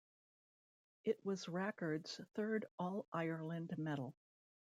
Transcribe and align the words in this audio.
It 1.03 1.23
was 1.23 1.45
Rackard's 1.45 2.19
third 2.33 2.65
All-Ireland 2.79 3.75
medal. 3.77 4.15